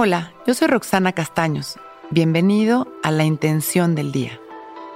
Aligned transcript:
Hola, 0.00 0.32
yo 0.46 0.54
soy 0.54 0.68
Roxana 0.68 1.10
Castaños. 1.10 1.76
Bienvenido 2.10 2.86
a 3.02 3.10
La 3.10 3.24
Intención 3.24 3.96
del 3.96 4.12
Día, 4.12 4.38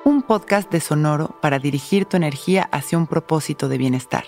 un 0.05 0.23
podcast 0.23 0.71
de 0.71 0.79
Sonoro 0.79 1.37
para 1.43 1.59
dirigir 1.59 2.05
tu 2.05 2.17
energía 2.17 2.69
hacia 2.71 2.99
un 2.99 3.09
propósito 3.09 3.69
de 3.69 3.79
bienestar. 3.79 4.27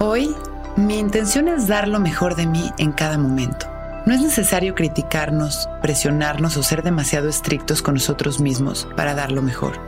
Hoy, 0.00 0.36
mi 0.76 0.98
intención 0.98 1.48
es 1.48 1.66
dar 1.66 1.88
lo 1.88 1.98
mejor 1.98 2.36
de 2.36 2.46
mí 2.46 2.70
en 2.76 2.92
cada 2.92 3.16
momento. 3.16 3.64
No 4.04 4.12
es 4.12 4.20
necesario 4.20 4.74
criticarnos, 4.74 5.66
presionarnos 5.80 6.58
o 6.58 6.62
ser 6.62 6.82
demasiado 6.82 7.30
estrictos 7.30 7.80
con 7.80 7.94
nosotros 7.94 8.38
mismos 8.38 8.86
para 8.98 9.14
dar 9.14 9.32
lo 9.32 9.40
mejor. 9.40 9.80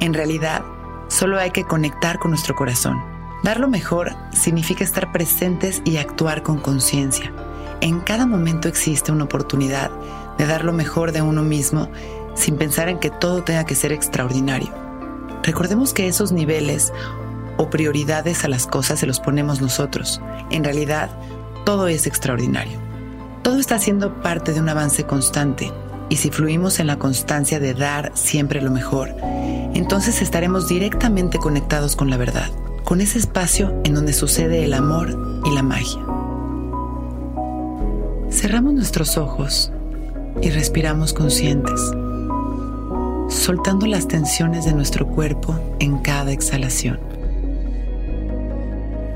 En 0.00 0.14
realidad, 0.14 0.62
solo 1.08 1.38
hay 1.38 1.50
que 1.50 1.64
conectar 1.64 2.18
con 2.18 2.30
nuestro 2.30 2.54
corazón 2.54 3.15
Dar 3.46 3.60
lo 3.60 3.68
mejor 3.68 4.16
significa 4.32 4.82
estar 4.82 5.12
presentes 5.12 5.80
y 5.84 5.98
actuar 5.98 6.42
con 6.42 6.58
conciencia. 6.58 7.32
En 7.80 8.00
cada 8.00 8.26
momento 8.26 8.66
existe 8.66 9.12
una 9.12 9.22
oportunidad 9.22 9.92
de 10.36 10.46
dar 10.46 10.64
lo 10.64 10.72
mejor 10.72 11.12
de 11.12 11.22
uno 11.22 11.44
mismo 11.44 11.88
sin 12.34 12.56
pensar 12.56 12.88
en 12.88 12.98
que 12.98 13.08
todo 13.08 13.44
tenga 13.44 13.62
que 13.62 13.76
ser 13.76 13.92
extraordinario. 13.92 14.74
Recordemos 15.44 15.94
que 15.94 16.08
esos 16.08 16.32
niveles 16.32 16.92
o 17.56 17.70
prioridades 17.70 18.44
a 18.44 18.48
las 18.48 18.66
cosas 18.66 18.98
se 18.98 19.06
los 19.06 19.20
ponemos 19.20 19.60
nosotros. 19.60 20.20
En 20.50 20.64
realidad, 20.64 21.08
todo 21.64 21.86
es 21.86 22.08
extraordinario. 22.08 22.80
Todo 23.44 23.60
está 23.60 23.78
siendo 23.78 24.22
parte 24.22 24.54
de 24.54 24.60
un 24.60 24.70
avance 24.70 25.04
constante 25.04 25.72
y 26.08 26.16
si 26.16 26.30
fluimos 26.30 26.80
en 26.80 26.88
la 26.88 26.98
constancia 26.98 27.60
de 27.60 27.74
dar 27.74 28.10
siempre 28.14 28.60
lo 28.60 28.72
mejor, 28.72 29.14
entonces 29.72 30.20
estaremos 30.20 30.66
directamente 30.66 31.38
conectados 31.38 31.94
con 31.94 32.10
la 32.10 32.16
verdad 32.16 32.50
con 32.86 33.00
ese 33.00 33.18
espacio 33.18 33.82
en 33.84 33.94
donde 33.94 34.12
sucede 34.12 34.64
el 34.64 34.72
amor 34.72 35.42
y 35.44 35.52
la 35.52 35.64
magia. 35.64 36.06
Cerramos 38.30 38.74
nuestros 38.74 39.18
ojos 39.18 39.72
y 40.40 40.50
respiramos 40.50 41.12
conscientes, 41.12 41.80
soltando 43.28 43.86
las 43.86 44.06
tensiones 44.06 44.66
de 44.66 44.72
nuestro 44.72 45.08
cuerpo 45.08 45.58
en 45.80 45.98
cada 45.98 46.30
exhalación, 46.30 47.00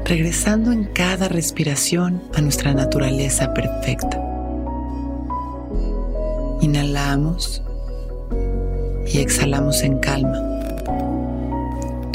regresando 0.05 0.73
en 0.73 0.87
cada 0.87 1.29
respiración 1.29 2.25
a 2.35 2.41
nuestra 2.41 2.75
naturaleza 2.75 3.55
perfecta. 3.55 4.21
Inhalamos 6.61 7.63
y 9.07 9.19
exhalamos 9.19 9.83
en 9.83 9.99
calma 10.01 10.50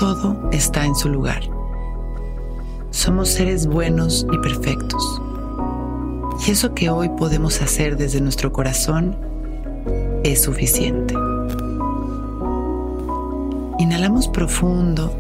todo 0.06 0.38
está 0.52 0.86
en 0.86 0.94
su 0.94 1.10
lugar. 1.10 1.42
Somos 2.92 3.28
seres 3.28 3.66
buenos 3.66 4.28
y 4.32 4.38
perfectos. 4.38 5.20
Y 6.46 6.52
eso 6.52 6.76
que 6.76 6.92
hoy 6.92 7.10
podemos 7.10 7.60
hacer 7.60 7.98
desde 7.98 8.22
nuestro 8.22 8.54
corazón 8.54 9.16
es 10.24 10.44
suficiente. 10.44 11.16
Inhalamos 13.80 14.28
profundo 14.28 15.12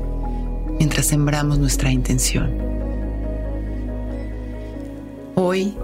mientras 0.77 1.07
sembramos 1.07 1.57
nuestra 1.57 1.89
intención. 1.89 2.51
Hoy 5.33 5.75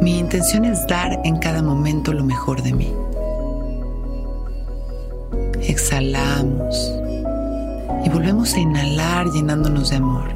mi 0.00 0.18
intención 0.18 0.64
es 0.64 0.86
dar 0.86 1.20
en 1.24 1.36
cada 1.40 1.62
momento 1.62 2.14
lo 2.14 2.24
mejor 2.24 2.62
de 2.62 2.72
mí. 2.72 2.90
Exhalamos 5.60 7.00
y 8.04 8.08
volvemos 8.08 8.54
a 8.54 8.60
inhalar 8.60 9.26
llenándonos 9.30 9.90
de 9.90 9.96
amor. 9.96 10.28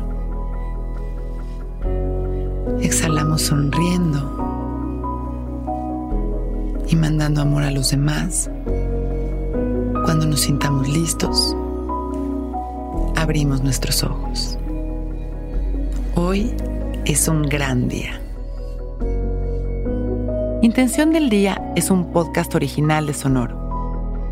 Exhalamos 2.81 3.43
sonriendo 3.43 4.30
y 6.89 6.97
mandando 6.97 7.41
amor 7.41 7.63
a 7.63 7.70
los 7.70 7.91
demás. 7.91 8.51
Cuando 10.05 10.27
nos 10.27 10.41
sintamos 10.41 10.89
listos, 10.89 11.57
abrimos 13.17 13.63
nuestros 13.63 14.05
ojos. 14.05 14.58
Hoy 16.14 16.53
es 17.07 17.27
un 17.29 17.42
gran 17.42 17.89
día. 17.89 18.20
Intención 20.63 21.13
del 21.13 21.29
Día 21.29 21.73
es 21.77 21.91
un 21.91 22.13
podcast 22.13 22.55
original 22.55 23.07
de 23.07 23.14
Sonoro. 23.14 23.64